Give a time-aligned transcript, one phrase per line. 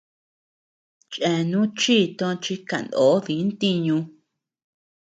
[1.11, 3.97] Cheanú chi tochi kanó dii ntiñu.